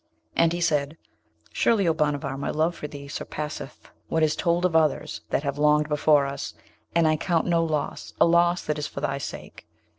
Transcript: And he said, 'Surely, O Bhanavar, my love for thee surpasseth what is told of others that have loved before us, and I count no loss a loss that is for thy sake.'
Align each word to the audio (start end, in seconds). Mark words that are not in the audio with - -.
And 0.35 0.51
he 0.51 0.61
said, 0.61 0.97
'Surely, 1.53 1.87
O 1.87 1.93
Bhanavar, 1.93 2.35
my 2.35 2.49
love 2.49 2.73
for 2.73 2.87
thee 2.87 3.07
surpasseth 3.07 3.87
what 4.09 4.23
is 4.23 4.35
told 4.35 4.65
of 4.65 4.75
others 4.75 5.21
that 5.29 5.43
have 5.43 5.59
loved 5.59 5.89
before 5.89 6.25
us, 6.25 6.55
and 6.95 7.07
I 7.07 7.15
count 7.17 7.45
no 7.45 7.63
loss 7.63 8.15
a 8.19 8.25
loss 8.25 8.63
that 8.65 8.79
is 8.79 8.87
for 8.87 8.99
thy 9.01 9.19
sake.' 9.19 9.67